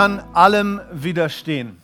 [0.00, 1.76] Kann allem widerstehen.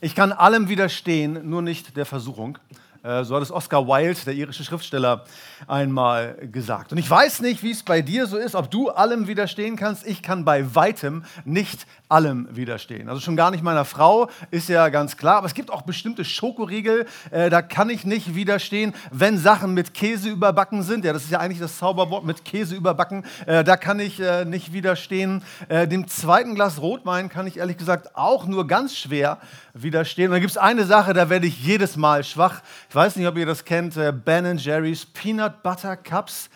[0.00, 2.56] Ich kann allem widerstehen, nur nicht der Versuchung.
[3.02, 5.24] Äh, so hat es Oscar Wilde, der irische Schriftsteller,
[5.66, 6.92] einmal gesagt.
[6.92, 10.06] Und ich weiß nicht, wie es bei dir so ist, ob du allem widerstehen kannst.
[10.06, 13.08] Ich kann bei weitem nicht allem widerstehen.
[13.08, 15.38] Also schon gar nicht meiner Frau, ist ja ganz klar.
[15.38, 19.94] Aber es gibt auch bestimmte Schokoriegel, äh, da kann ich nicht widerstehen, wenn Sachen mit
[19.94, 21.04] Käse überbacken sind.
[21.04, 23.24] Ja, das ist ja eigentlich das Zauberwort mit Käse überbacken.
[23.46, 25.42] Äh, da kann ich äh, nicht widerstehen.
[25.68, 29.38] Äh, dem zweiten Glas Rotwein kann ich ehrlich gesagt auch nur ganz schwer
[29.72, 30.26] widerstehen.
[30.26, 32.62] Und dann gibt es eine Sache, da werde ich jedes Mal schwach.
[32.88, 36.50] Ich weiß nicht, ob ihr das kennt, äh, Ben Jerry's Peanut Butter Cups.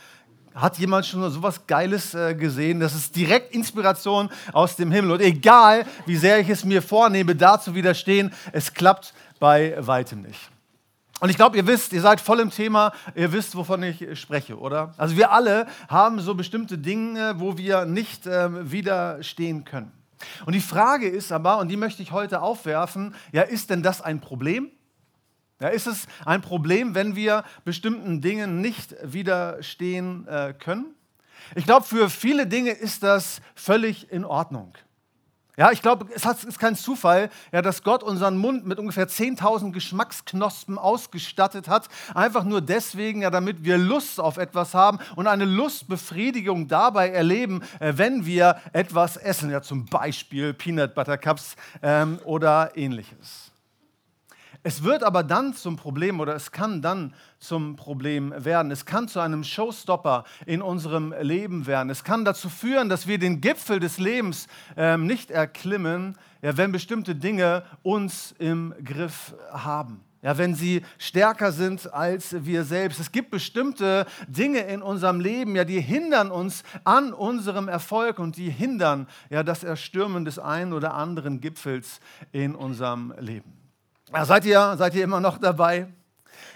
[0.54, 2.80] Hat jemand schon so was Geiles äh, gesehen?
[2.80, 5.12] Das ist direkt Inspiration aus dem Himmel.
[5.12, 10.22] Und egal, wie sehr ich es mir vornehme, da zu widerstehen, es klappt bei weitem
[10.22, 10.50] nicht.
[11.20, 14.56] Und ich glaube, ihr wisst, ihr seid voll im Thema, ihr wisst, wovon ich spreche,
[14.58, 14.94] oder?
[14.96, 19.92] Also wir alle haben so bestimmte Dinge, wo wir nicht äh, widerstehen können.
[20.46, 24.00] Und die Frage ist aber, und die möchte ich heute aufwerfen, ja, ist denn das
[24.00, 24.70] ein Problem?
[25.61, 30.95] Ja, ist es ein Problem, wenn wir bestimmten Dingen nicht widerstehen äh, können?
[31.55, 34.75] Ich glaube, für viele Dinge ist das völlig in Ordnung.
[35.56, 39.73] Ja, ich glaube, es ist kein Zufall, ja, dass Gott unseren Mund mit ungefähr 10.000
[39.73, 41.89] Geschmacksknospen ausgestattet hat.
[42.14, 47.62] Einfach nur deswegen, ja, damit wir Lust auf etwas haben und eine Lustbefriedigung dabei erleben,
[47.81, 49.51] äh, wenn wir etwas essen.
[49.51, 53.48] Ja, zum Beispiel Peanut Butter Cups ähm, oder ähnliches.
[54.64, 58.73] Es wird aber dann zum Problem oder es kann dann zum Problem werden.
[58.73, 61.91] Es kann zu einem Showstopper in unserem Leben werden.
[61.91, 66.73] Es kann dazu führen, dass wir den Gipfel des Lebens ähm, nicht erklimmen, ja, wenn
[66.73, 70.05] bestimmte Dinge uns im Griff haben.
[70.20, 72.98] Ja, wenn sie stärker sind als wir selbst.
[72.98, 78.36] Es gibt bestimmte Dinge in unserem Leben, ja, die hindern uns an unserem Erfolg und
[78.36, 82.01] die hindern ja das Erstürmen des einen oder anderen Gipfels
[82.33, 83.67] in unserem Leben.
[84.13, 85.86] Ja, seid, ihr, seid ihr immer noch dabei?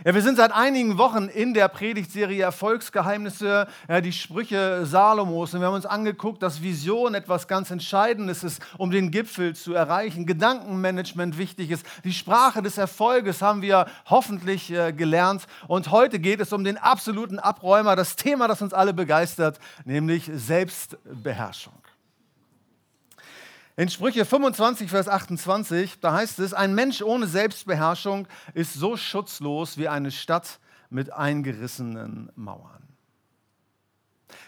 [0.07, 5.53] Ja, wir sind seit einigen Wochen in der Predigtserie Erfolgsgeheimnisse, ja, die Sprüche Salomos.
[5.53, 9.75] Und wir haben uns angeguckt, dass Vision etwas ganz Entscheidendes ist, um den Gipfel zu
[9.75, 10.25] erreichen.
[10.25, 11.85] Gedankenmanagement wichtig ist.
[12.05, 15.47] Die Sprache des Erfolges haben wir hoffentlich äh, gelernt.
[15.69, 20.31] Und heute geht es um den absoluten Abräumer, das Thema, das uns alle begeistert, nämlich
[20.35, 21.75] Selbstbeherrschung.
[23.75, 29.79] In Sprüche 25, Vers 28, da heißt es, ein Mensch ohne Selbstbeherrschung ist so schutzlos
[29.79, 30.61] wie eine Stadt
[30.91, 32.82] mit eingerissenen Mauern.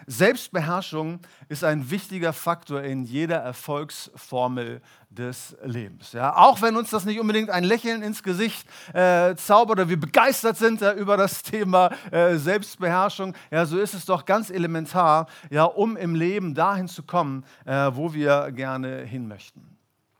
[0.06, 4.80] Selbstbeherrschung ist ein wichtiger Faktor in jeder Erfolgsformel
[5.10, 6.12] des Lebens.
[6.12, 9.98] Ja, auch wenn uns das nicht unbedingt ein Lächeln ins Gesicht äh, zaubert oder wir
[9.98, 15.26] begeistert sind ja, über das Thema äh, Selbstbeherrschung, ja, so ist es doch ganz elementar,
[15.50, 19.73] ja, um im Leben dahin zu kommen, äh, wo wir gerne hin möchten.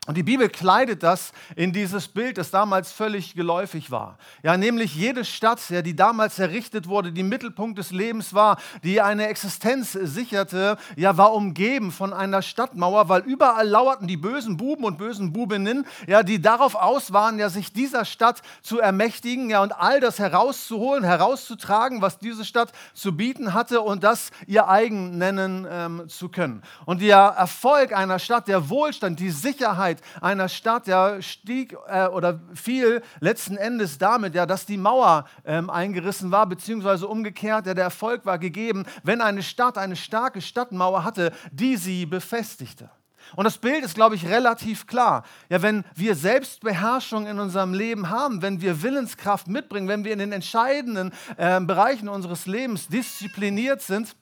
[0.07, 4.19] Und die Bibel kleidet das in dieses Bild, das damals völlig geläufig war.
[4.43, 9.01] Ja, nämlich jede Stadt, ja, die damals errichtet wurde, die Mittelpunkt des Lebens war, die
[9.01, 14.85] eine Existenz sicherte, ja, war umgeben von einer Stadtmauer, weil überall lauerten die bösen Buben
[14.85, 19.63] und bösen Bubinnen, ja, die darauf aus waren, ja, sich dieser Stadt zu ermächtigen, ja,
[19.63, 25.17] und all das herauszuholen, herauszutragen, was diese Stadt zu bieten hatte und das ihr eigen
[25.17, 26.63] nennen ähm, zu können.
[26.85, 32.07] Und der Erfolg einer Stadt, der Wohlstand, die Sicherheit, Sicherheit einer Stadt ja, stieg äh,
[32.07, 37.75] oder fiel letzten Endes damit, ja, dass die Mauer ähm, eingerissen war, beziehungsweise umgekehrt, ja,
[37.75, 42.91] der Erfolg war gegeben, wenn eine Stadt eine starke Stadtmauer hatte, die sie befestigte.
[43.37, 45.25] Und das Bild ist, glaube ich, relativ klar.
[45.49, 50.19] Ja, wenn wir Selbstbeherrschung in unserem Leben haben, wenn wir Willenskraft mitbringen, wenn wir in
[50.19, 54.15] den entscheidenden äh, Bereichen unseres Lebens diszipliniert sind,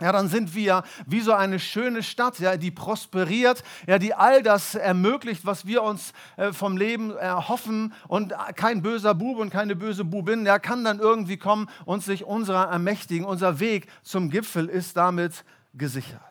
[0.00, 4.42] ja, dann sind wir wie so eine schöne Stadt, ja, die prosperiert, ja, die all
[4.42, 7.92] das ermöglicht, was wir uns äh, vom Leben erhoffen.
[8.08, 12.24] Und kein böser Bub und keine böse Bubin, der kann dann irgendwie kommen und sich
[12.24, 13.26] unserer ermächtigen.
[13.26, 15.44] Unser Weg zum Gipfel ist damit
[15.74, 16.29] gesichert.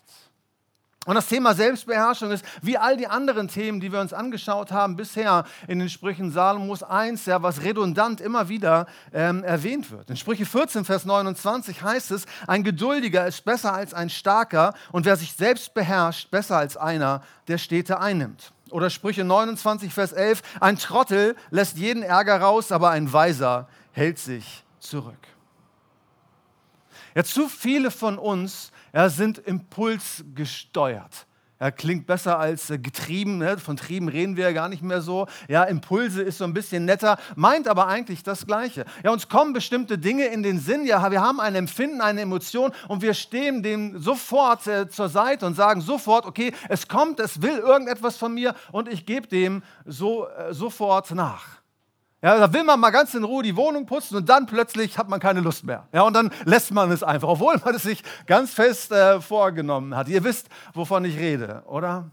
[1.09, 4.95] Und das Thema Selbstbeherrschung ist, wie all die anderen Themen, die wir uns angeschaut haben
[4.95, 10.11] bisher in den Sprüchen Salomos, eins, ja, was redundant immer wieder ähm, erwähnt wird.
[10.11, 15.07] In Sprüche 14, Vers 29 heißt es, ein Geduldiger ist besser als ein Starker und
[15.07, 18.51] wer sich selbst beherrscht, besser als einer, der Städte einnimmt.
[18.69, 24.19] Oder Sprüche 29, Vers 11, ein Trottel lässt jeden Ärger raus, aber ein Weiser hält
[24.19, 25.17] sich zurück.
[27.15, 31.27] Ja, zu viele von uns ja, sind impulsgesteuert.
[31.61, 33.37] Ja, klingt besser als äh, getrieben.
[33.37, 33.57] Ne?
[33.57, 35.27] Von Trieben reden wir ja gar nicht mehr so.
[35.49, 38.85] Ja, Impulse ist so ein bisschen netter, meint aber eigentlich das Gleiche.
[39.03, 40.85] Ja, uns kommen bestimmte Dinge in den Sinn.
[40.85, 45.45] Ja, wir haben ein Empfinden, eine Emotion und wir stehen dem sofort äh, zur Seite
[45.45, 49.61] und sagen sofort, okay, es kommt, es will irgendetwas von mir und ich gebe dem
[49.85, 51.58] so, äh, sofort nach.
[52.21, 55.07] Ja, da will man mal ganz in Ruhe die Wohnung putzen und dann plötzlich hat
[55.07, 55.87] man keine Lust mehr.
[55.93, 59.95] Ja, und dann lässt man es einfach, obwohl man es sich ganz fest äh, vorgenommen
[59.95, 60.09] hat.
[60.09, 62.11] Ihr wisst, wovon ich rede, oder?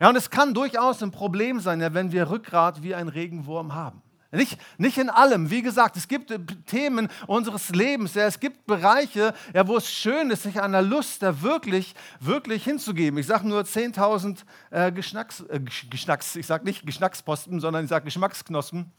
[0.00, 3.74] Ja, und es kann durchaus ein Problem sein, ja, wenn wir Rückgrat wie ein Regenwurm
[3.74, 4.02] haben.
[4.32, 5.50] Nicht, nicht in allem.
[5.50, 8.14] Wie gesagt, es gibt äh, Themen unseres Lebens.
[8.14, 12.64] Ja, es gibt Bereiche, ja, wo es schön ist, sich einer Lust da wirklich, wirklich
[12.64, 13.18] hinzugeben.
[13.18, 14.38] Ich sage nur 10.000
[14.70, 18.90] äh, Geschnacks, äh, Geschnacks, ich sage nicht Geschmacksposten, sondern ich sage Geschmacksknospen.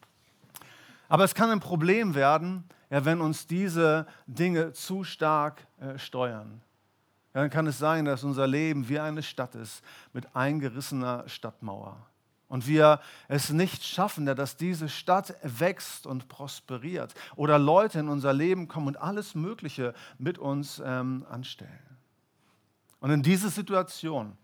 [1.10, 6.62] Aber es kann ein Problem werden, ja, wenn uns diese Dinge zu stark äh, steuern.
[7.34, 9.84] Ja, dann kann es sein, dass unser Leben wie eine Stadt ist
[10.14, 12.08] mit eingerissener Stadtmauer
[12.48, 18.34] und wir es nicht schaffen, dass diese Stadt wächst und prosperiert oder Leute in unser
[18.34, 21.98] Leben kommen und alles Mögliche mit uns ähm, anstellen.
[23.00, 24.38] Und in diese Situation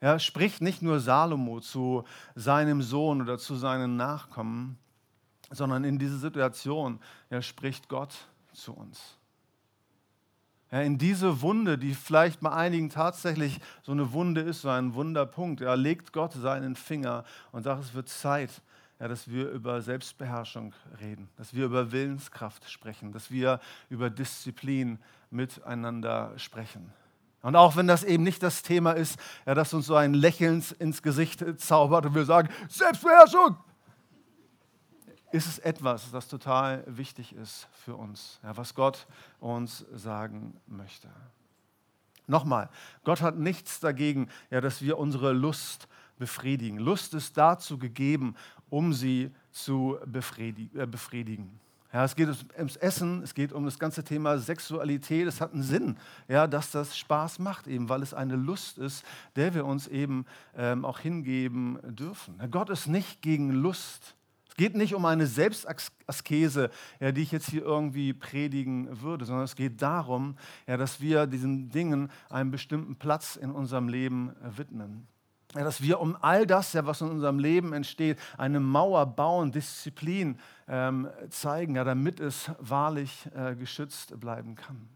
[0.00, 2.04] ja, spricht nicht nur Salomo zu
[2.34, 4.78] seinem Sohn oder zu seinen Nachkommen,
[5.50, 6.98] sondern in diese Situation
[7.30, 8.14] ja, spricht Gott
[8.52, 9.18] zu uns.
[10.72, 14.94] Ja, in diese Wunde, die vielleicht bei einigen tatsächlich so eine Wunde ist, so ein
[14.94, 18.62] Wunderpunkt, ja, legt Gott seinen Finger und sagt, es wird Zeit,
[18.98, 23.60] ja, dass wir über Selbstbeherrschung reden, dass wir über Willenskraft sprechen, dass wir
[23.90, 24.98] über Disziplin
[25.30, 26.90] miteinander sprechen.
[27.42, 30.64] Und auch wenn das eben nicht das Thema ist, ja, das uns so ein Lächeln
[30.78, 33.56] ins Gesicht zaubert und wir sagen, Selbstbeherrschung,
[35.32, 39.06] ist es etwas, das total wichtig ist für uns, ja, was Gott
[39.40, 41.08] uns sagen möchte.
[42.26, 42.70] Nochmal,
[43.04, 45.88] Gott hat nichts dagegen, ja, dass wir unsere Lust
[46.18, 46.78] befriedigen.
[46.78, 48.36] Lust ist dazu gegeben,
[48.70, 51.60] um sie zu äh, befriedigen.
[51.92, 55.26] Ja, es geht ums Essen, es geht um das ganze Thema Sexualität.
[55.26, 59.04] Es hat einen Sinn, ja, dass das Spaß macht, eben weil es eine Lust ist,
[59.36, 60.24] der wir uns eben
[60.56, 62.40] ähm, auch hingeben dürfen.
[62.50, 64.14] Gott ist nicht gegen Lust.
[64.52, 66.68] Es geht nicht um eine Selbstaskese,
[67.00, 71.26] ja, die ich jetzt hier irgendwie predigen würde, sondern es geht darum, ja, dass wir
[71.26, 75.06] diesen Dingen einen bestimmten Platz in unserem Leben äh, widmen.
[75.54, 79.52] Ja, dass wir um all das, ja, was in unserem Leben entsteht, eine Mauer bauen,
[79.52, 80.38] Disziplin
[80.68, 84.86] ähm, zeigen, ja, damit es wahrlich äh, geschützt bleiben kann.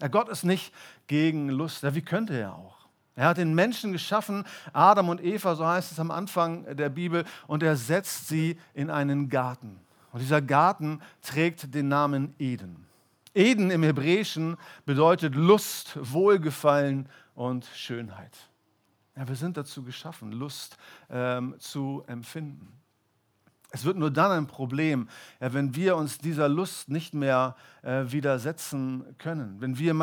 [0.00, 0.74] Ja, Gott ist nicht
[1.06, 2.81] gegen Lust, ja, wie könnte er auch?
[3.14, 7.24] Er hat den Menschen geschaffen, Adam und Eva, so heißt es am Anfang der Bibel,
[7.46, 9.80] und er setzt sie in einen Garten.
[10.12, 12.86] Und dieser Garten trägt den Namen Eden.
[13.34, 18.36] Eden im Hebräischen bedeutet Lust, Wohlgefallen und Schönheit.
[19.16, 20.76] Ja, wir sind dazu geschaffen, Lust
[21.10, 22.81] ähm, zu empfinden.
[23.74, 25.08] Es wird nur dann ein Problem,
[25.40, 29.56] ja, wenn wir uns dieser Lust nicht mehr äh, widersetzen können.
[29.60, 29.94] Wenn wir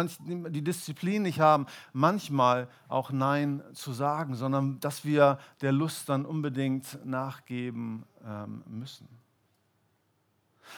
[0.49, 6.25] die Disziplin nicht haben, manchmal auch Nein zu sagen, sondern dass wir der Lust dann
[6.25, 9.07] unbedingt nachgeben ähm, müssen.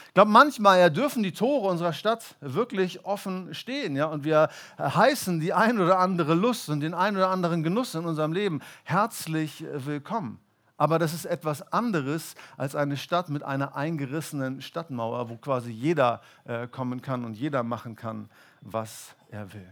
[0.08, 3.96] Ich glaube, manchmal ja, dürfen die Tore unserer Stadt wirklich offen stehen.
[3.96, 4.08] Ja?
[4.08, 8.04] Und wir heißen die ein oder andere Lust und den ein oder anderen Genuss in
[8.04, 10.40] unserem Leben herzlich äh, willkommen.
[10.82, 16.24] Aber das ist etwas anderes als eine Stadt mit einer eingerissenen Stadtmauer, wo quasi jeder
[16.44, 19.70] äh, kommen kann und jeder machen kann, was er will.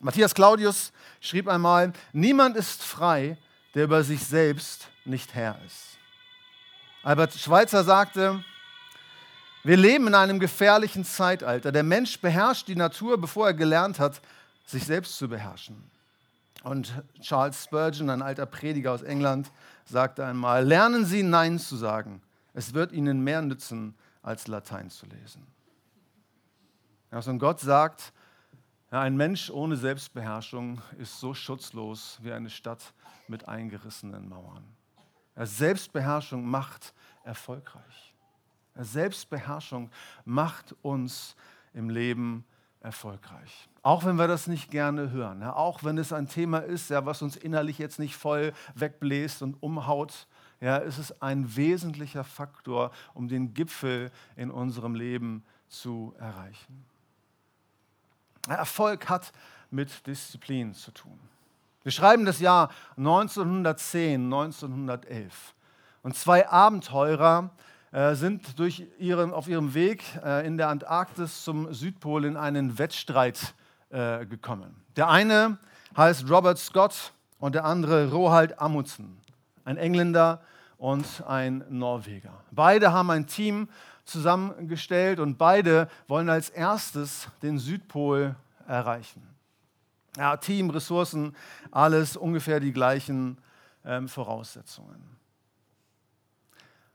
[0.00, 3.38] Matthias Claudius schrieb einmal, niemand ist frei,
[3.74, 5.96] der über sich selbst nicht Herr ist.
[7.02, 8.44] Albert Schweitzer sagte,
[9.64, 11.72] wir leben in einem gefährlichen Zeitalter.
[11.72, 14.20] Der Mensch beherrscht die Natur, bevor er gelernt hat,
[14.66, 15.90] sich selbst zu beherrschen.
[16.64, 19.50] Und Charles Spurgeon, ein alter Prediger aus England,
[19.84, 22.20] sagte einmal, lernen Sie Nein zu sagen.
[22.52, 25.46] Es wird Ihnen mehr nützen, als Latein zu lesen.
[27.10, 28.12] Also und Gott sagt,
[28.90, 32.92] ja, ein Mensch ohne Selbstbeherrschung ist so schutzlos wie eine Stadt
[33.28, 34.64] mit eingerissenen Mauern.
[35.36, 38.14] Ja, Selbstbeherrschung macht erfolgreich.
[38.74, 39.90] Ja, Selbstbeherrschung
[40.24, 41.36] macht uns
[41.74, 42.44] im Leben
[42.80, 43.68] erfolgreich.
[43.88, 47.06] Auch wenn wir das nicht gerne hören, ja, auch wenn es ein Thema ist, ja,
[47.06, 50.26] was uns innerlich jetzt nicht voll wegbläst und umhaut,
[50.60, 56.84] ja, ist es ein wesentlicher Faktor, um den Gipfel in unserem Leben zu erreichen.
[58.46, 59.32] Erfolg hat
[59.70, 61.18] mit Disziplin zu tun.
[61.82, 62.68] Wir schreiben das Jahr
[62.98, 65.54] 1910, 1911.
[66.02, 67.48] Und zwei Abenteurer
[67.92, 72.78] äh, sind durch ihren, auf ihrem Weg äh, in der Antarktis zum Südpol in einen
[72.78, 73.54] Wettstreit
[73.90, 74.74] äh, gekommen.
[74.96, 75.58] Der eine
[75.96, 79.18] heißt Robert Scott und der andere Roald Amundsen,
[79.64, 80.42] ein Engländer
[80.76, 82.32] und ein Norweger.
[82.50, 83.68] Beide haben ein Team
[84.04, 88.34] zusammengestellt und beide wollen als erstes den Südpol
[88.66, 89.22] erreichen.
[90.16, 91.36] Ja, Team, Ressourcen,
[91.70, 93.38] alles ungefähr die gleichen
[93.84, 95.17] ähm, Voraussetzungen.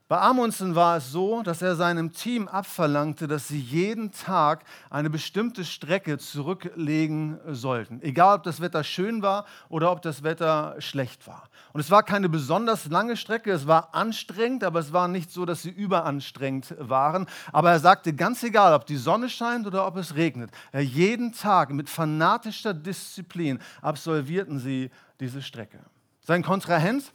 [0.09, 5.09] Bei Amundsen war es so, dass er seinem Team abverlangte, dass sie jeden Tag eine
[5.09, 8.01] bestimmte Strecke zurücklegen sollten.
[8.01, 11.43] Egal, ob das Wetter schön war oder ob das Wetter schlecht war.
[11.71, 15.45] Und es war keine besonders lange Strecke, es war anstrengend, aber es war nicht so,
[15.45, 17.25] dass sie überanstrengend waren.
[17.53, 21.71] Aber er sagte, ganz egal, ob die Sonne scheint oder ob es regnet, jeden Tag
[21.71, 24.91] mit fanatischer Disziplin absolvierten sie
[25.21, 25.79] diese Strecke.
[26.25, 27.13] Sein Kontrahent,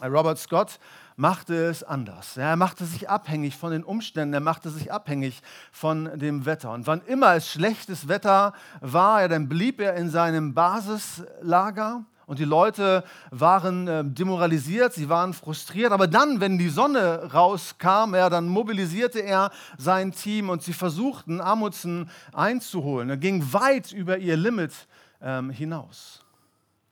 [0.00, 0.78] Robert Scott,
[1.18, 2.36] machte es anders.
[2.36, 6.72] Er machte sich abhängig von den Umständen, er machte sich abhängig von dem Wetter.
[6.72, 12.44] Und wann immer es schlechtes Wetter war, dann blieb er in seinem Basislager und die
[12.44, 15.90] Leute waren äh, demoralisiert, sie waren frustriert.
[15.90, 21.40] Aber dann, wenn die Sonne rauskam, ja, dann mobilisierte er sein Team und sie versuchten,
[21.40, 23.10] Amundsen einzuholen.
[23.10, 24.72] Er ging weit über ihr Limit
[25.20, 26.24] ähm, hinaus.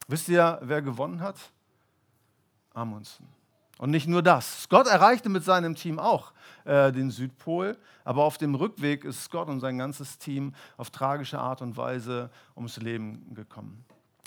[0.09, 1.37] Wisst ihr, wer gewonnen hat?
[2.75, 3.36] Amundsen.
[3.79, 4.63] Und nicht nur das.
[4.65, 6.33] Scott erreichte mit seinem Team auch
[6.65, 11.39] äh, den Südpol, aber auf dem Rückweg ist Scott und sein ganzes Team auf tragische
[11.39, 13.86] Art und Weise ums Leben gekommen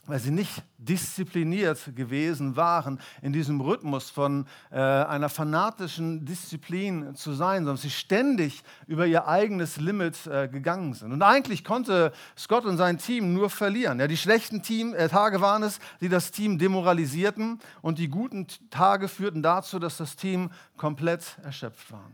[0.09, 7.33] weil sie nicht diszipliniert gewesen waren, in diesem Rhythmus von äh, einer fanatischen Disziplin zu
[7.33, 11.11] sein, sondern sie ständig über ihr eigenes Limit äh, gegangen sind.
[11.11, 13.99] Und eigentlich konnte Scott und sein Team nur verlieren.
[13.99, 18.47] Ja, die schlechten Team, äh, Tage waren es, die das Team demoralisierten und die guten
[18.71, 22.09] Tage führten dazu, dass das Team komplett erschöpft war.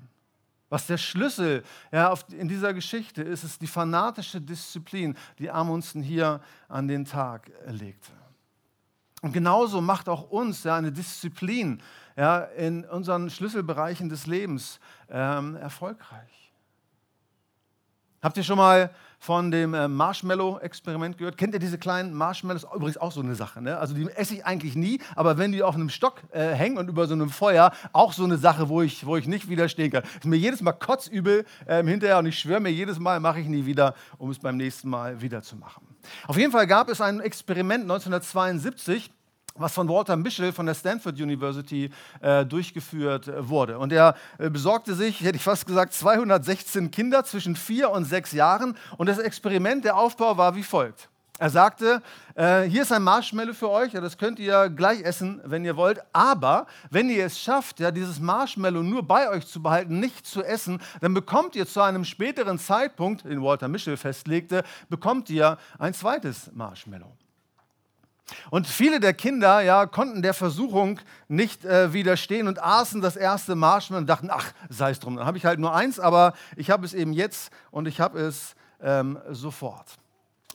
[0.69, 6.41] Was der Schlüssel ja, in dieser Geschichte ist, ist die fanatische Disziplin, die Amundsen hier
[6.67, 8.12] an den Tag legte.
[9.22, 11.81] Und genauso macht auch uns ja, eine Disziplin
[12.15, 14.79] ja, in unseren Schlüsselbereichen des Lebens
[15.10, 16.44] ähm, erfolgreich.
[18.25, 18.89] Habt ihr schon mal
[19.20, 21.38] von dem äh, Marshmallow-Experiment gehört.
[21.38, 22.65] Kennt ihr diese kleinen Marshmallows?
[22.74, 23.62] Übrigens auch so eine Sache.
[23.62, 23.77] Ne?
[23.77, 26.89] Also die esse ich eigentlich nie, aber wenn die auf einem Stock äh, hängen und
[26.89, 30.01] über so einem Feuer, auch so eine Sache, wo ich, wo ich nicht widerstehen kann.
[30.15, 33.48] Ist mir jedes Mal kotzübel äh, hinterher und ich schwöre mir jedes Mal, mache ich
[33.48, 35.86] nie wieder, um es beim nächsten Mal wieder zu machen.
[36.25, 39.12] Auf jeden Fall gab es ein Experiment 1972
[39.55, 43.79] was von Walter Mischel von der Stanford University äh, durchgeführt äh, wurde.
[43.79, 48.33] Und er äh, besorgte sich, hätte ich fast gesagt, 216 Kinder zwischen vier und sechs
[48.33, 48.77] Jahren.
[48.97, 51.09] Und das Experiment, der Aufbau war wie folgt.
[51.38, 52.01] Er sagte,
[52.35, 55.75] äh, hier ist ein Marshmallow für euch, ja, das könnt ihr gleich essen, wenn ihr
[55.75, 56.01] wollt.
[56.13, 60.43] Aber wenn ihr es schafft, ja, dieses Marshmallow nur bei euch zu behalten, nicht zu
[60.43, 65.93] essen, dann bekommt ihr zu einem späteren Zeitpunkt, den Walter Mischel festlegte, bekommt ihr ein
[65.93, 67.12] zweites Marshmallow.
[68.50, 73.55] Und viele der Kinder ja, konnten der Versuchung nicht äh, widerstehen und aßen das erste
[73.55, 76.70] Marshmallow und dachten, ach, sei es drum, dann habe ich halt nur eins, aber ich
[76.72, 79.98] habe es eben jetzt und ich habe es ähm, sofort.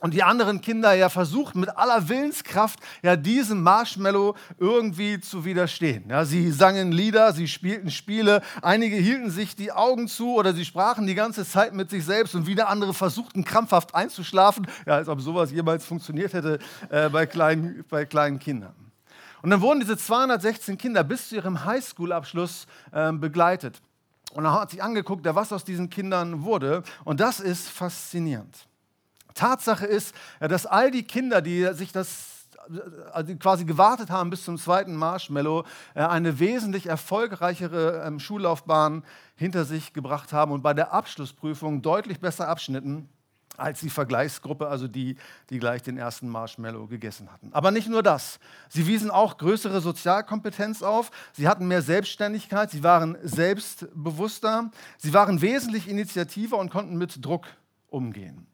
[0.00, 6.04] Und die anderen Kinder ja versuchten mit aller Willenskraft ja diesem Marshmallow irgendwie zu widerstehen.
[6.08, 10.64] Ja, sie sangen Lieder, sie spielten Spiele, einige hielten sich die Augen zu oder sie
[10.64, 15.08] sprachen die ganze Zeit mit sich selbst und wieder andere versuchten krampfhaft einzuschlafen, ja, als
[15.08, 18.74] ob sowas jemals funktioniert hätte äh, bei, kleinen, bei kleinen Kindern.
[19.42, 23.82] Und dann wurden diese 216 Kinder bis zu ihrem Highschool-Abschluss äh, begleitet.
[24.32, 26.84] Und dann hat sich angeguckt, was aus diesen Kindern wurde.
[27.04, 28.69] Und das ist faszinierend.
[29.34, 32.30] Tatsache ist, dass all die Kinder, die sich das
[33.12, 39.04] also quasi gewartet haben bis zum zweiten Marshmallow, äh, eine wesentlich erfolgreichere ähm, Schullaufbahn
[39.36, 43.08] hinter sich gebracht haben und bei der Abschlussprüfung deutlich besser abschnitten
[43.56, 45.16] als die Vergleichsgruppe, also die,
[45.50, 47.50] die gleich den ersten Marshmallow gegessen hatten.
[47.52, 48.38] Aber nicht nur das.
[48.70, 51.10] Sie wiesen auch größere Sozialkompetenz auf.
[51.32, 52.70] Sie hatten mehr Selbstständigkeit.
[52.70, 54.70] Sie waren selbstbewusster.
[54.96, 57.46] Sie waren wesentlich initiativer und konnten mit Druck
[57.88, 58.46] umgehen.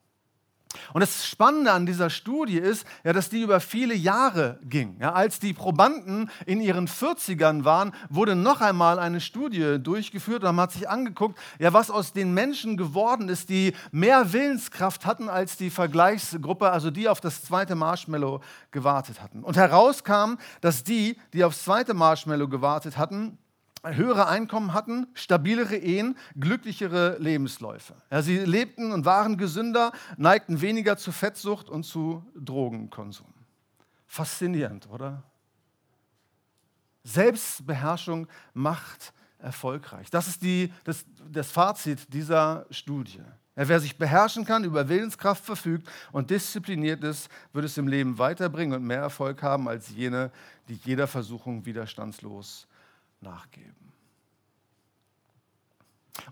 [0.92, 4.96] Und das Spannende an dieser Studie ist, ja, dass die über viele Jahre ging.
[5.00, 10.54] Ja, als die Probanden in ihren 40ern waren, wurde noch einmal eine Studie durchgeführt und
[10.56, 15.28] man hat sich angeguckt, ja, was aus den Menschen geworden ist, die mehr Willenskraft hatten
[15.28, 19.42] als die Vergleichsgruppe, also die auf das zweite Marshmallow gewartet hatten.
[19.42, 23.38] Und herauskam, dass die, die aufs zweite Marshmallow gewartet hatten,
[23.94, 27.94] höhere Einkommen hatten, stabilere Ehen, glücklichere Lebensläufe.
[28.10, 33.32] Ja, sie lebten und waren gesünder, neigten weniger zu Fettsucht und zu Drogenkonsum.
[34.06, 35.22] Faszinierend, oder?
[37.04, 40.10] Selbstbeherrschung macht erfolgreich.
[40.10, 43.20] Das ist die, das, das Fazit dieser Studie.
[43.54, 48.18] Ja, wer sich beherrschen kann, über Willenskraft verfügt und diszipliniert ist, wird es im Leben
[48.18, 50.30] weiterbringen und mehr Erfolg haben als jene,
[50.68, 52.66] die jeder Versuchung widerstandslos
[53.26, 53.74] nachgeben.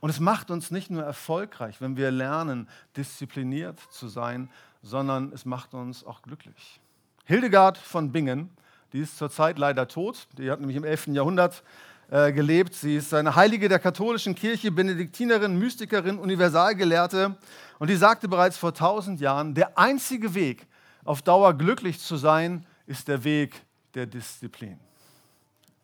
[0.01, 4.51] Und es macht uns nicht nur erfolgreich, wenn wir lernen, diszipliniert zu sein,
[4.83, 6.81] sondern es macht uns auch glücklich.
[7.25, 8.51] Hildegard von Bingen,
[8.93, 11.09] die ist zurzeit leider tot, die hat nämlich im 11.
[11.09, 11.63] Jahrhundert
[12.11, 12.75] äh, gelebt.
[12.75, 17.37] Sie ist eine Heilige der katholischen Kirche, Benediktinerin, Mystikerin, Universalgelehrte.
[17.79, 20.67] Und die sagte bereits vor tausend Jahren, der einzige Weg,
[21.05, 23.63] auf Dauer glücklich zu sein, ist der Weg
[23.95, 24.79] der Disziplin.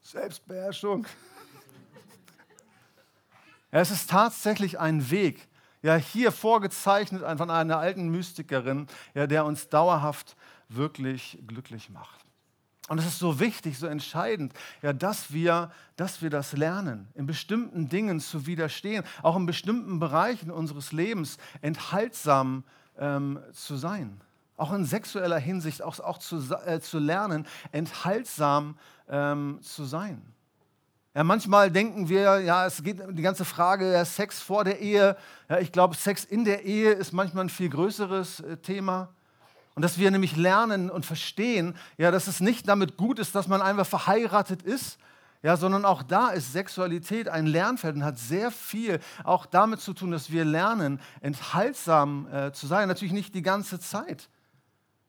[0.02, 1.06] Selbstbeherrschung.
[3.72, 5.46] Es ist tatsächlich ein Weg,
[5.82, 10.36] ja, hier vorgezeichnet von einer alten Mystikerin, ja, der uns dauerhaft
[10.68, 12.20] wirklich glücklich macht.
[12.88, 14.52] Und es ist so wichtig, so entscheidend,
[14.82, 20.00] ja, dass, wir, dass wir das lernen, in bestimmten Dingen zu widerstehen, auch in bestimmten
[20.00, 22.64] Bereichen unseres Lebens enthaltsam
[22.98, 24.20] ähm, zu sein.
[24.60, 26.36] Auch in sexueller Hinsicht, auch, auch zu,
[26.66, 28.76] äh, zu lernen, enthaltsam
[29.08, 30.20] ähm, zu sein.
[31.14, 34.80] Ja, manchmal denken wir, ja, es geht um die ganze Frage ja, Sex vor der
[34.80, 35.16] Ehe.
[35.48, 39.08] Ja, ich glaube, Sex in der Ehe ist manchmal ein viel größeres äh, Thema.
[39.74, 43.48] Und dass wir nämlich lernen und verstehen, ja, dass es nicht damit gut ist, dass
[43.48, 44.98] man einfach verheiratet ist,
[45.42, 49.94] ja, sondern auch da ist Sexualität ein Lernfeld und hat sehr viel auch damit zu
[49.94, 52.88] tun, dass wir lernen, enthaltsam äh, zu sein.
[52.88, 54.28] Natürlich nicht die ganze Zeit.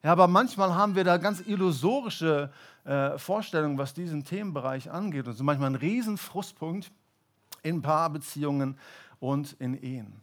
[0.03, 2.51] Ja, aber manchmal haben wir da ganz illusorische
[2.86, 5.27] äh, Vorstellungen, was diesen Themenbereich angeht.
[5.27, 6.91] Und so manchmal ein Riesenfrustpunkt
[7.62, 8.77] in Paarbeziehungen
[9.20, 10.22] und in Ehen.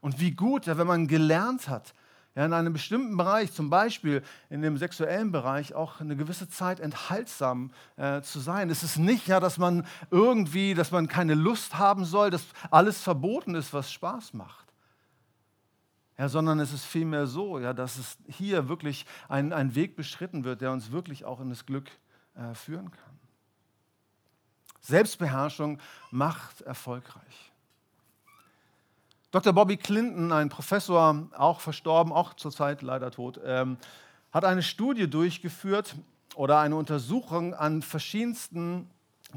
[0.00, 1.94] Und wie gut, ja, wenn man gelernt hat,
[2.34, 6.80] ja, in einem bestimmten Bereich, zum Beispiel in dem sexuellen Bereich, auch eine gewisse Zeit
[6.80, 8.68] enthaltsam äh, zu sein.
[8.68, 13.00] Es ist nicht ja, dass man irgendwie, dass man keine Lust haben soll, dass alles
[13.00, 14.63] verboten ist, was Spaß macht.
[16.16, 20.44] Ja, sondern es ist vielmehr so, ja, dass es hier wirklich ein, ein Weg beschritten
[20.44, 21.90] wird, der uns wirklich auch in das Glück
[22.36, 23.18] äh, führen kann.
[24.80, 27.52] Selbstbeherrschung macht erfolgreich.
[29.30, 29.52] Dr.
[29.52, 33.78] Bobby Clinton, ein Professor, auch verstorben, auch zurzeit leider tot, ähm,
[34.30, 35.96] hat eine Studie durchgeführt
[36.36, 38.88] oder eine Untersuchung an verschiedensten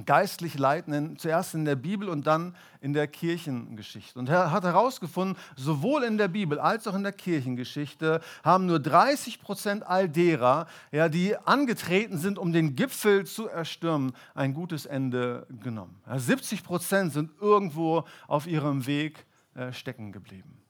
[0.05, 4.17] geistlich Leitenden, zuerst in der Bibel und dann in der Kirchengeschichte.
[4.19, 8.79] Und er hat herausgefunden, sowohl in der Bibel als auch in der Kirchengeschichte haben nur
[8.79, 14.85] 30 Prozent all derer, ja, die angetreten sind, um den Gipfel zu erstürmen, ein gutes
[14.85, 16.01] Ende genommen.
[16.05, 20.66] Ja, 70 Prozent sind irgendwo auf ihrem Weg äh, stecken geblieben.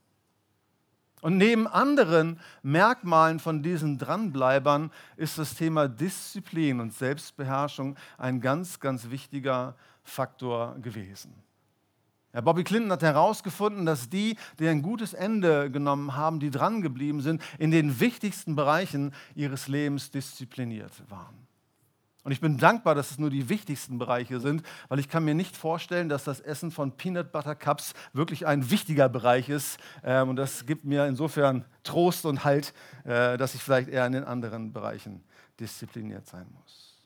[1.27, 8.79] Und neben anderen Merkmalen von diesen Dranbleibern ist das Thema Disziplin und Selbstbeherrschung ein ganz,
[8.79, 11.33] ganz wichtiger Faktor gewesen.
[12.33, 17.19] Ja, Bobby Clinton hat herausgefunden, dass die, die ein gutes Ende genommen haben, die drangeblieben
[17.19, 21.46] sind, in den wichtigsten Bereichen ihres Lebens diszipliniert waren.
[22.27, 25.33] Und ich bin dankbar, dass es nur die wichtigsten Bereiche sind, weil ich kann mir
[25.33, 29.79] nicht vorstellen, dass das Essen von Peanut Butter Cups wirklich ein wichtiger Bereich ist.
[30.03, 32.73] Ähm, und das gibt mir insofern Trost und Halt,
[33.05, 35.23] äh, dass ich vielleicht eher in den anderen Bereichen
[35.57, 36.97] diszipliniert sein muss.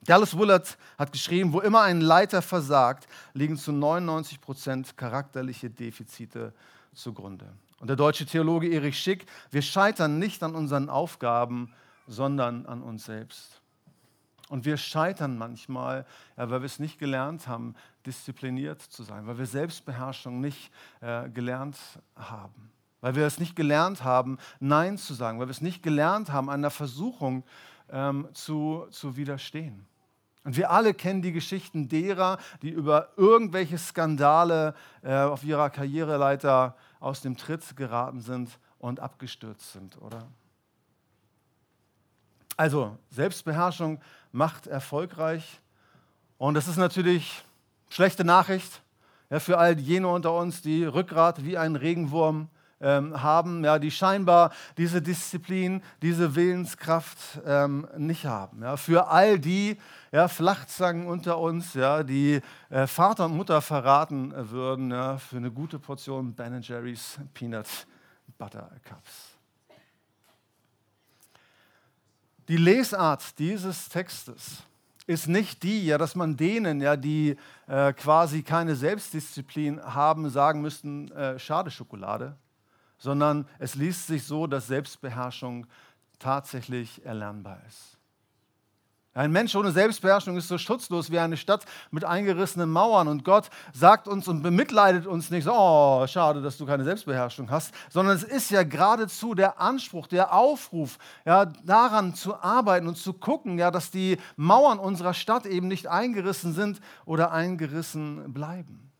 [0.00, 6.54] Dallas Willard hat geschrieben, wo immer ein Leiter versagt, liegen zu 99 Prozent charakterliche Defizite
[6.94, 7.52] zugrunde.
[7.80, 11.74] Und der deutsche Theologe Erich Schick, wir scheitern nicht an unseren Aufgaben,
[12.06, 13.60] sondern an uns selbst.
[14.48, 19.38] Und wir scheitern manchmal, ja, weil wir es nicht gelernt haben, diszipliniert zu sein, weil
[19.38, 21.78] wir Selbstbeherrschung nicht äh, gelernt
[22.14, 26.30] haben, weil wir es nicht gelernt haben, Nein zu sagen, weil wir es nicht gelernt
[26.30, 27.44] haben, einer Versuchung
[27.90, 29.86] ähm, zu, zu widerstehen.
[30.44, 36.76] Und wir alle kennen die Geschichten derer, die über irgendwelche Skandale äh, auf ihrer Karriereleiter
[37.00, 40.28] aus dem Tritt geraten sind und abgestürzt sind, oder?
[42.56, 44.00] Also Selbstbeherrschung
[44.34, 45.60] macht erfolgreich.
[46.38, 47.44] Und das ist natürlich
[47.88, 48.82] schlechte Nachricht
[49.30, 52.48] ja, für all jene unter uns, die Rückgrat wie ein Regenwurm
[52.80, 58.62] ähm, haben, ja, die scheinbar diese Disziplin, diese Willenskraft ähm, nicht haben.
[58.62, 58.76] Ja.
[58.76, 59.78] Für all die
[60.10, 65.52] ja, Flachzangen unter uns, ja, die äh, Vater und Mutter verraten würden, ja, für eine
[65.52, 67.68] gute Portion Ben Jerry's Peanut
[68.36, 69.33] Butter Cups.
[72.48, 74.62] Die Lesart dieses Textes
[75.06, 80.60] ist nicht die, ja, dass man denen, ja, die äh, quasi keine Selbstdisziplin haben, sagen
[80.60, 82.36] müssten, äh, schade Schokolade,
[82.98, 85.66] sondern es liest sich so, dass Selbstbeherrschung
[86.18, 87.93] tatsächlich erlernbar ist.
[89.16, 93.06] Ein Mensch ohne Selbstbeherrschung ist so schutzlos wie eine Stadt mit eingerissenen Mauern.
[93.06, 97.48] Und Gott sagt uns und bemitleidet uns nicht so, oh, schade, dass du keine Selbstbeherrschung
[97.48, 102.96] hast, sondern es ist ja geradezu der Anspruch, der Aufruf, ja, daran zu arbeiten und
[102.96, 108.90] zu gucken, ja, dass die Mauern unserer Stadt eben nicht eingerissen sind oder eingerissen bleiben.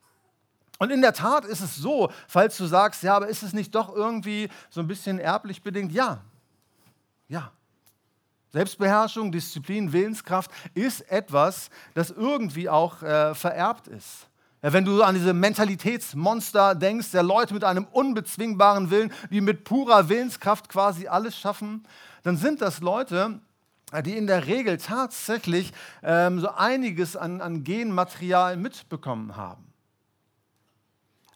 [0.79, 3.75] Und in der Tat ist es so, falls du sagst, ja, aber ist es nicht
[3.75, 5.91] doch irgendwie so ein bisschen erblich bedingt?
[5.91, 6.21] Ja,
[7.27, 7.51] ja.
[8.55, 14.29] Selbstbeherrschung, Disziplin, Willenskraft ist etwas, das irgendwie auch äh, vererbt ist.
[14.63, 19.65] Ja, wenn du an diese Mentalitätsmonster denkst, der Leute mit einem unbezwingbaren Willen, die mit
[19.65, 21.83] purer Willenskraft quasi alles schaffen,
[22.23, 23.41] dann sind das Leute,
[24.05, 25.73] die in der Regel tatsächlich
[26.05, 29.74] ähm, so einiges an, an Genmaterial mitbekommen haben.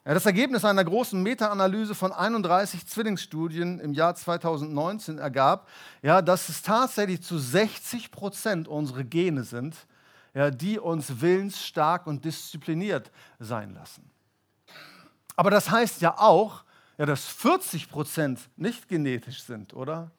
[0.09, 5.68] Ja, das Ergebnis einer großen Meta-Analyse von 31 Zwillingsstudien im Jahr 2019 ergab,
[6.01, 9.77] ja, dass es tatsächlich zu 60 Prozent unsere Gene sind,
[10.33, 14.11] ja, die uns willensstark und diszipliniert sein lassen.
[15.37, 16.64] Aber das heißt ja auch,
[16.97, 20.11] ja, dass 40 Prozent nicht genetisch sind, oder?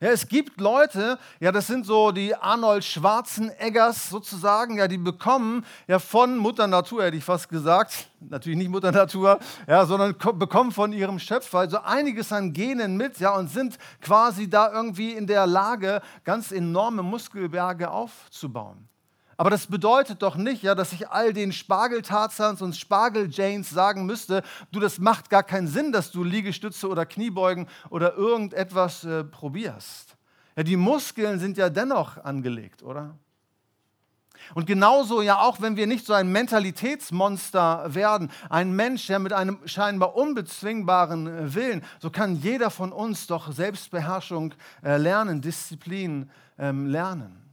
[0.00, 5.66] Ja, es gibt Leute, ja, das sind so die Arnold Schwarzeneggers sozusagen, ja, die bekommen
[5.88, 10.70] ja von Mutter Natur, hätte ich fast gesagt, natürlich nicht Mutter Natur, ja, sondern bekommen
[10.70, 15.26] von ihrem Schöpfer also einiges an Genen mit, ja, und sind quasi da irgendwie in
[15.26, 18.88] der Lage, ganz enorme Muskelberge aufzubauen.
[19.40, 24.42] Aber das bedeutet doch nicht, ja, dass ich all den Spargeltarzans und Spargel-Janes sagen müsste,
[24.72, 30.16] du, das macht gar keinen Sinn, dass du Liegestütze oder Kniebeugen oder irgendetwas äh, probierst.
[30.56, 33.16] Ja, die Muskeln sind ja dennoch angelegt, oder?
[34.54, 39.32] Und genauso ja auch, wenn wir nicht so ein Mentalitätsmonster werden, ein Mensch, der mit
[39.32, 46.28] einem scheinbar unbezwingbaren äh, Willen, so kann jeder von uns doch Selbstbeherrschung äh, lernen, Disziplin
[46.58, 47.47] ähm, lernen.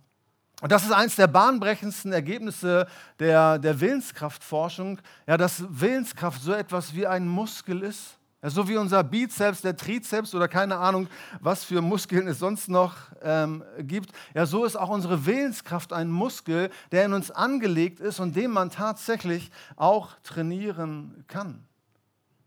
[0.62, 2.88] Und das ist eines der bahnbrechendsten Ergebnisse
[3.20, 8.18] der, der Willenskraftforschung, ja, dass Willenskraft so etwas wie ein Muskel ist.
[8.42, 11.08] Ja, so wie unser Bizeps, der Trizeps oder keine Ahnung,
[11.42, 14.12] was für Muskeln es sonst noch ähm, gibt.
[14.34, 18.52] Ja, so ist auch unsere Willenskraft ein Muskel, der in uns angelegt ist und den
[18.52, 21.66] man tatsächlich auch trainieren kann.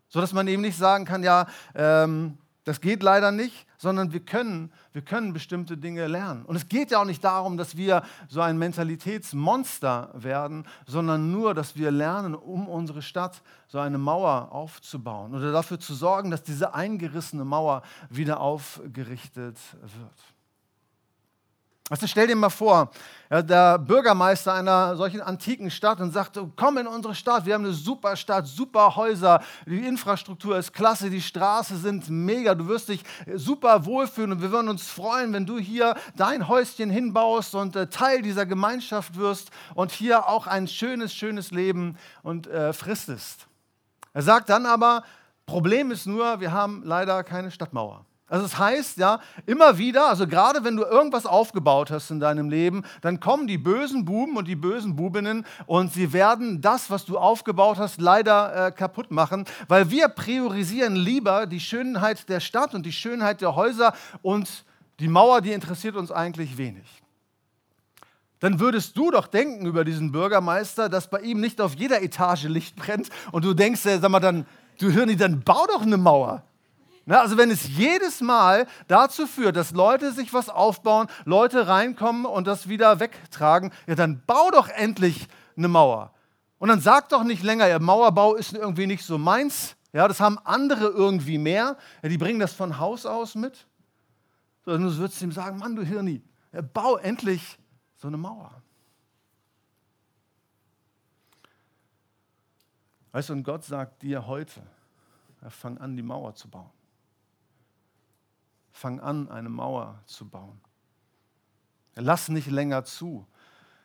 [0.08, 2.38] So dass man eben nicht sagen kann, ja, ähm,
[2.68, 6.44] das geht leider nicht, sondern wir können, wir können bestimmte Dinge lernen.
[6.44, 11.54] Und es geht ja auch nicht darum, dass wir so ein Mentalitätsmonster werden, sondern nur,
[11.54, 16.42] dass wir lernen, um unsere Stadt so eine Mauer aufzubauen oder dafür zu sorgen, dass
[16.42, 20.37] diese eingerissene Mauer wieder aufgerichtet wird.
[21.90, 22.90] Also stell dir mal vor,
[23.30, 27.72] der Bürgermeister einer solchen antiken Stadt und sagt, komm in unsere Stadt, wir haben eine
[27.72, 33.02] super Stadt, super Häuser, die Infrastruktur ist klasse, die Straßen sind mega, du wirst dich
[33.34, 37.86] super wohlfühlen und wir würden uns freuen, wenn du hier dein Häuschen hinbaust und äh,
[37.86, 43.46] Teil dieser Gemeinschaft wirst und hier auch ein schönes, schönes Leben und äh, fristest.
[44.12, 45.04] Er sagt dann aber,
[45.46, 48.04] Problem ist nur, wir haben leider keine Stadtmauer.
[48.28, 52.50] Also das heißt ja, immer wieder, also gerade wenn du irgendwas aufgebaut hast in deinem
[52.50, 57.06] Leben, dann kommen die bösen Buben und die bösen Bubinnen und sie werden das, was
[57.06, 62.74] du aufgebaut hast, leider äh, kaputt machen, weil wir priorisieren lieber die Schönheit der Stadt
[62.74, 64.64] und die Schönheit der Häuser und
[65.00, 67.02] die Mauer, die interessiert uns eigentlich wenig.
[68.40, 72.44] Dann würdest du doch denken über diesen Bürgermeister, dass bei ihm nicht auf jeder Etage
[72.44, 74.46] Licht brennt und du denkst, äh, sag mal, dann,
[74.78, 76.42] du Hirni, dann bau doch eine Mauer.
[77.08, 82.26] Ne, also wenn es jedes Mal dazu führt, dass Leute sich was aufbauen, Leute reinkommen
[82.26, 86.12] und das wieder wegtragen, ja, dann bau doch endlich eine Mauer.
[86.58, 89.74] Und dann sag doch nicht länger, ja, Mauerbau ist irgendwie nicht so meins.
[89.94, 91.78] Ja, das haben andere irgendwie mehr.
[92.02, 93.66] Ja, die bringen das von Haus aus mit.
[94.66, 97.58] Sondern du würdest ihm sagen, Mann, du Hirni, ja, bau endlich
[97.96, 98.52] so eine Mauer.
[103.12, 104.60] Weißt du, und Gott sagt dir heute,
[105.40, 106.68] ja, fang an, die Mauer zu bauen.
[108.78, 110.60] Fang an, eine Mauer zu bauen.
[111.96, 113.26] Lass nicht länger zu,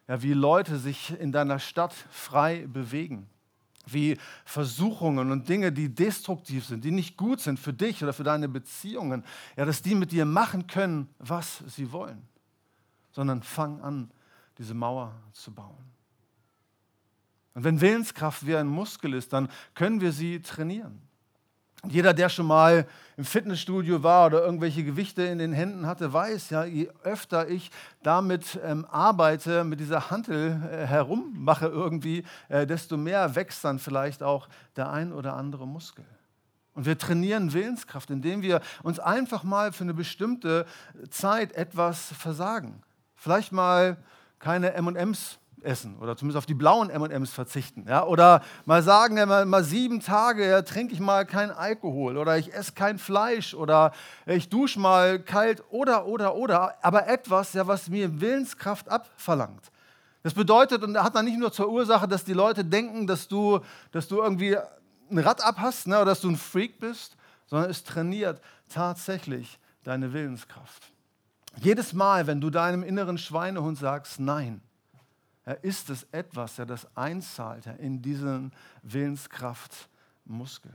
[0.07, 3.27] ja, wie Leute sich in deiner Stadt frei bewegen.
[3.85, 8.23] wie Versuchungen und Dinge, die destruktiv sind, die nicht gut sind für dich oder für
[8.23, 9.23] deine Beziehungen,
[9.57, 12.21] ja, dass die mit dir machen können, was sie wollen,
[13.11, 14.11] sondern fang an,
[14.57, 15.91] diese Mauer zu bauen.
[17.55, 21.01] Und wenn Willenskraft wie ein Muskel ist, dann können wir sie trainieren.
[21.89, 26.49] Jeder, der schon mal im Fitnessstudio war oder irgendwelche Gewichte in den Händen hatte, weiß,
[26.49, 32.95] ja, je öfter ich damit ähm, arbeite, mit dieser Hantel äh, herummache irgendwie, äh, desto
[32.95, 36.05] mehr wächst dann vielleicht auch der ein oder andere Muskel.
[36.73, 40.65] Und wir trainieren Willenskraft, indem wir uns einfach mal für eine bestimmte
[41.09, 42.81] Zeit etwas versagen.
[43.15, 43.97] Vielleicht mal
[44.39, 47.85] keine MMs essen oder zumindest auf die blauen MMs verzichten.
[47.87, 48.05] Ja?
[48.05, 52.53] Oder mal sagen, mal, mal, sieben Tage ja, trinke ich mal keinen Alkohol oder ich
[52.53, 53.91] esse kein Fleisch oder
[54.25, 56.75] ich dusche mal kalt oder, oder, oder.
[56.83, 59.71] Aber etwas, ja, was mir Willenskraft abverlangt.
[60.23, 63.59] Das bedeutet und hat dann nicht nur zur Ursache, dass die Leute denken, dass du,
[63.91, 64.57] dass du irgendwie
[65.11, 69.59] ein Rad ab hast ne, oder dass du ein Freak bist, sondern es trainiert tatsächlich
[69.83, 70.91] deine Willenskraft.
[71.57, 74.61] Jedes Mal, wenn du deinem inneren Schweinehund sagst, nein,
[75.61, 78.53] ist es etwas, ja, das einzahlt in diesen
[78.83, 80.71] Willenskraftmuskel.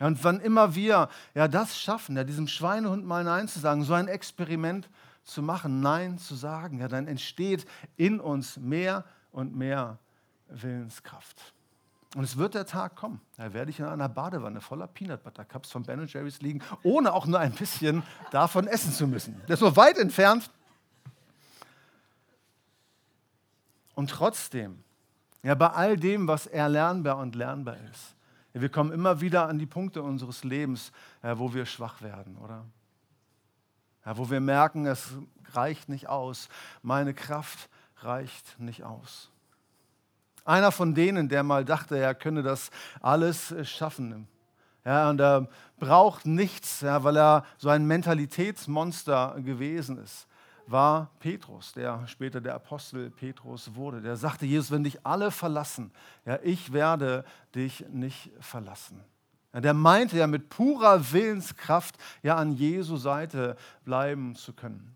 [0.00, 3.84] Ja, und wann immer wir ja, das schaffen, ja, diesem Schweinehund mal Nein zu sagen,
[3.84, 4.88] so ein Experiment
[5.24, 9.98] zu machen, Nein zu sagen, ja, dann entsteht in uns mehr und mehr
[10.48, 11.52] Willenskraft.
[12.16, 15.44] Und es wird der Tag kommen, da werde ich in einer Badewanne voller Peanut Butter
[15.44, 19.38] Cups von Ben Jerry's liegen, ohne auch nur ein bisschen davon essen zu müssen.
[19.46, 20.50] Das ist so weit entfernt,
[23.98, 24.84] Und trotzdem,
[25.42, 28.14] ja, bei all dem, was erlernbar und lernbar ist,
[28.54, 32.36] ja, wir kommen immer wieder an die Punkte unseres Lebens, ja, wo wir schwach werden,
[32.36, 32.64] oder?
[34.06, 35.14] Ja, wo wir merken, es
[35.52, 36.48] reicht nicht aus,
[36.80, 39.32] meine Kraft reicht nicht aus.
[40.44, 44.28] Einer von denen, der mal dachte, er könne das alles schaffen.
[44.84, 45.48] Ja, und er
[45.80, 50.28] braucht nichts, ja, weil er so ein Mentalitätsmonster gewesen ist
[50.70, 54.00] war Petrus, der später der Apostel Petrus wurde.
[54.00, 55.90] Der sagte, Jesus, wenn dich alle verlassen,
[56.24, 59.02] ja, ich werde dich nicht verlassen.
[59.52, 64.94] Ja, der meinte ja mit purer Willenskraft ja an Jesu Seite bleiben zu können.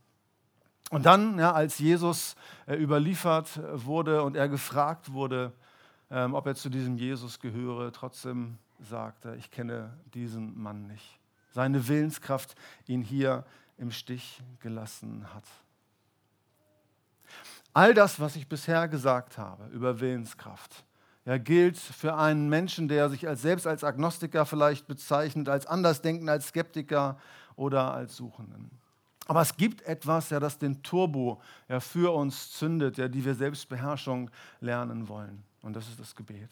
[0.91, 5.53] Und dann, ja, als Jesus äh, überliefert wurde und er gefragt wurde,
[6.11, 11.19] ähm, ob er zu diesem Jesus gehöre, trotzdem sagte, ich kenne diesen Mann nicht.
[11.53, 12.55] Seine Willenskraft
[12.87, 13.47] ihn hier
[13.79, 15.45] im Stich gelassen hat.
[17.75, 20.85] All das, was ich bisher gesagt habe über Willenskraft,
[21.25, 26.29] ja, gilt für einen Menschen, der sich als, selbst als Agnostiker vielleicht bezeichnet, als Andersdenken,
[26.29, 27.19] als Skeptiker
[27.57, 28.71] oder als Suchenden.
[29.27, 33.35] Aber es gibt etwas, ja, das den Turbo ja, für uns zündet, ja, die wir
[33.35, 34.31] Selbstbeherrschung
[34.61, 35.45] lernen wollen.
[35.63, 36.51] Und das ist das Gebet.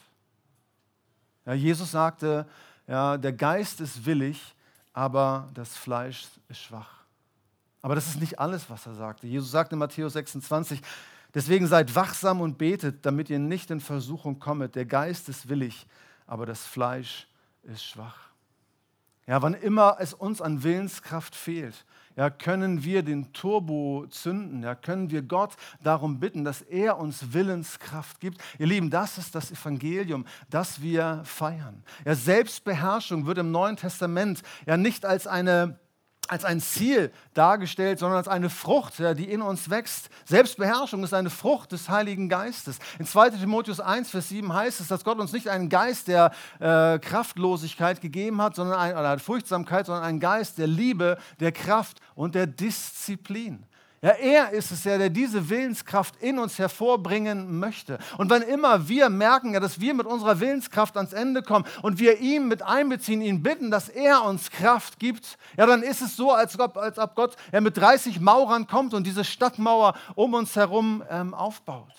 [1.44, 2.46] Ja, Jesus sagte,
[2.86, 4.54] ja, der Geist ist willig,
[4.92, 6.99] aber das Fleisch ist schwach.
[7.82, 9.26] Aber das ist nicht alles, was er sagte.
[9.26, 10.80] Jesus sagte in Matthäus 26,
[11.34, 14.74] deswegen seid wachsam und betet, damit ihr nicht in Versuchung kommet.
[14.74, 15.86] Der Geist ist willig,
[16.26, 17.26] aber das Fleisch
[17.62, 18.30] ist schwach.
[19.26, 21.84] Ja, wann immer es uns an Willenskraft fehlt,
[22.16, 27.32] ja, können wir den Turbo zünden, ja, können wir Gott darum bitten, dass er uns
[27.32, 28.42] Willenskraft gibt.
[28.58, 31.84] Ihr Lieben, das ist das Evangelium, das wir feiern.
[32.04, 35.78] Ja, Selbstbeherrschung wird im Neuen Testament ja nicht als eine
[36.30, 40.10] als ein Ziel dargestellt, sondern als eine Frucht, die in uns wächst.
[40.26, 42.78] Selbstbeherrschung ist eine Frucht des Heiligen Geistes.
[43.00, 46.30] In 2 Timotheus 1, Vers 7 heißt es, dass Gott uns nicht einen Geist der
[46.60, 52.00] äh, Kraftlosigkeit gegeben hat, sondern ein, oder Furchtsamkeit, sondern einen Geist der Liebe, der Kraft
[52.14, 53.66] und der Disziplin.
[54.02, 57.98] Ja, er ist es ja, der diese Willenskraft in uns hervorbringen möchte.
[58.16, 61.98] Und wenn immer wir merken, ja, dass wir mit unserer Willenskraft ans Ende kommen und
[61.98, 66.16] wir ihn mit einbeziehen, ihn bitten, dass er uns Kraft gibt, ja, dann ist es
[66.16, 70.32] so, als ob, als ob Gott ja, mit 30 Maurern kommt und diese Stadtmauer um
[70.32, 71.92] uns herum ähm, aufbaut.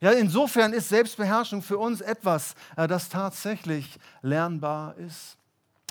[0.00, 5.38] Ja, insofern ist Selbstbeherrschung für uns etwas, äh, das tatsächlich lernbar ist.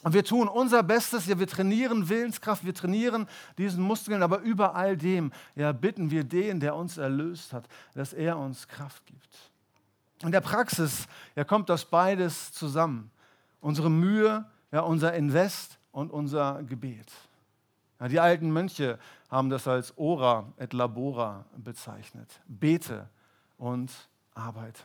[0.04, 4.76] Und wir tun unser Bestes, ja, wir trainieren Willenskraft, wir trainieren diesen Muskeln, aber über
[4.76, 9.52] all dem ja, bitten wir den, der uns erlöst hat, dass er uns Kraft gibt.
[10.22, 13.12] In der Praxis ja, kommt das beides zusammen.
[13.62, 17.12] Unsere Mühe, ja, unser Invest und unser Gebet.
[18.00, 19.00] Ja, die alten Mönche
[19.32, 22.42] haben das als Ora et Labora bezeichnet.
[22.46, 23.08] Bete
[23.58, 23.90] und
[24.34, 24.84] arbeite.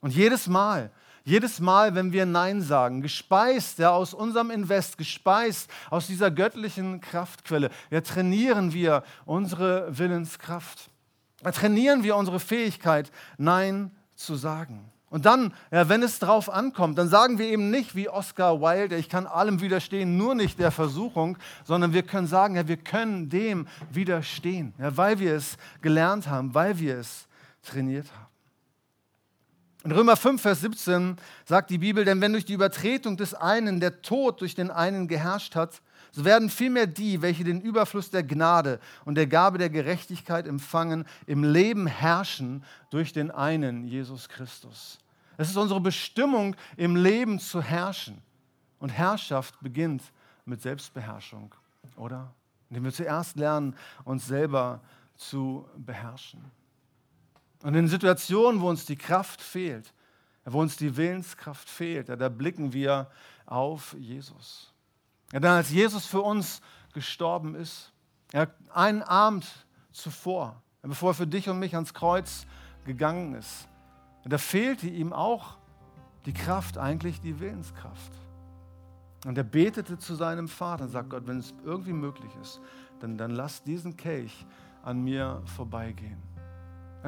[0.00, 0.90] Und jedes Mal,
[1.24, 7.00] jedes Mal, wenn wir Nein sagen, gespeist ja, aus unserem Invest, gespeist aus dieser göttlichen
[7.00, 10.90] Kraftquelle, ja, trainieren wir unsere Willenskraft.
[11.42, 14.90] trainieren wir unsere Fähigkeit, Nein zu sagen.
[15.08, 18.96] Und dann, ja, wenn es drauf ankommt, dann sagen wir eben nicht wie Oscar Wilde,
[18.96, 23.28] ich kann allem widerstehen, nur nicht der Versuchung, sondern wir können sagen, ja, wir können
[23.28, 27.28] dem widerstehen, ja, weil wir es gelernt haben, weil wir es
[27.62, 28.33] trainiert haben.
[29.84, 33.80] In Römer 5, Vers 17 sagt die Bibel, denn wenn durch die Übertretung des einen
[33.80, 38.22] der Tod durch den einen geherrscht hat, so werden vielmehr die, welche den Überfluss der
[38.22, 44.98] Gnade und der Gabe der Gerechtigkeit empfangen, im Leben herrschen durch den einen, Jesus Christus.
[45.36, 48.22] Es ist unsere Bestimmung, im Leben zu herrschen.
[48.78, 50.02] Und Herrschaft beginnt
[50.46, 51.54] mit Selbstbeherrschung,
[51.96, 52.32] oder?
[52.70, 54.80] Indem wir zuerst lernen, uns selber
[55.14, 56.42] zu beherrschen.
[57.64, 59.94] Und in Situationen, wo uns die Kraft fehlt,
[60.44, 63.10] wo uns die Willenskraft fehlt, da blicken wir
[63.46, 64.70] auf Jesus.
[65.32, 66.60] Ja, dann als Jesus für uns
[66.92, 67.90] gestorben ist,
[68.34, 69.46] ja, einen Abend
[69.92, 72.46] zuvor, bevor er für dich und mich ans Kreuz
[72.84, 73.66] gegangen ist,
[74.26, 75.56] da fehlte ihm auch
[76.26, 78.12] die Kraft, eigentlich die Willenskraft.
[79.24, 82.60] Und er betete zu seinem Vater und sagt, Gott, wenn es irgendwie möglich ist,
[83.00, 84.44] dann, dann lass diesen Kelch
[84.82, 86.33] an mir vorbeigehen.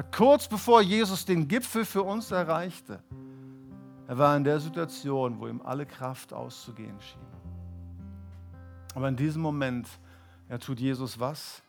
[0.03, 2.99] Kurz bevor Jesus den Gipfel für uns erreichte,
[4.07, 7.19] er war in der Situation, wo ihm alle Kraft auszugehen schien.
[8.95, 9.87] Aber in diesem Moment,
[10.47, 11.61] er tut Jesus was?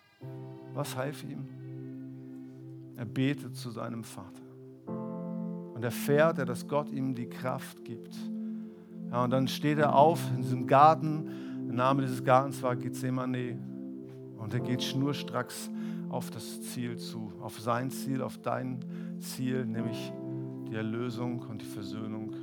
[0.75, 1.49] Was half ihm?
[2.97, 4.43] Er betet zu seinem Vater.
[4.87, 8.15] Und erfährt er, dass Gott ihm die Kraft gibt.
[9.11, 11.67] Ja, und dann steht er auf in diesem Garten.
[11.67, 13.59] Der Name dieses Gartens war Gethsemane.
[14.37, 15.71] Und er geht schnurstracks
[16.09, 18.81] auf das Ziel zu, auf sein Ziel, auf dein
[19.19, 20.13] Ziel, nämlich
[20.69, 22.35] die Erlösung und die Versöhnung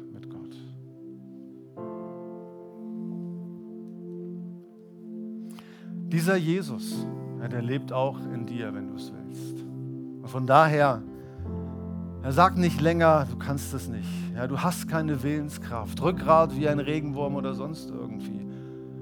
[6.15, 7.05] Dieser Jesus,
[7.41, 9.61] der lebt auch in dir, wenn du es willst.
[10.21, 11.03] Und von daher,
[12.23, 14.07] er sagt nicht länger, du kannst es nicht.
[14.33, 18.47] Ja, du hast keine Willenskraft, Rückgrat wie ein Regenwurm oder sonst irgendwie,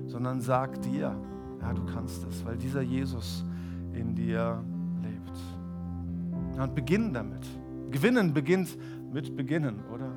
[0.08, 1.16] sondern sag dir,
[1.62, 3.46] ja, du kannst es, weil dieser Jesus
[3.94, 4.64] in dir
[5.02, 6.60] lebt.
[6.60, 7.46] Und beginn damit.
[7.92, 8.78] Gewinnen beginnt
[9.12, 10.12] mit Beginnen, oder?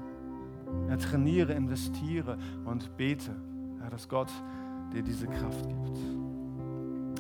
[0.89, 3.35] Ja, trainiere, investiere und bete,
[3.81, 4.31] ja, dass Gott
[4.93, 5.99] dir diese Kraft gibt.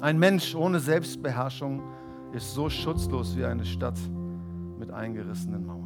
[0.00, 1.82] Ein Mensch ohne Selbstbeherrschung
[2.32, 3.98] ist so schutzlos wie eine Stadt
[4.78, 5.85] mit eingerissenen Mauern.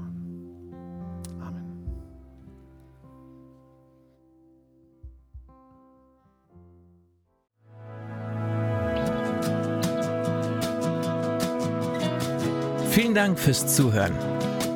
[13.11, 14.15] Vielen Dank fürs Zuhören.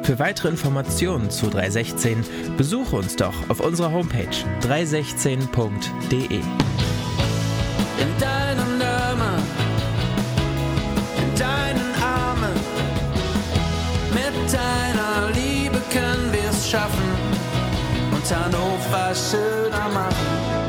[0.03, 2.25] Für weitere Informationen zu 316
[2.57, 4.27] besuche uns doch auf unserer Homepage
[4.61, 6.41] 316.de.
[16.69, 17.05] schaffen
[18.11, 20.64] und Hannover schöner machen.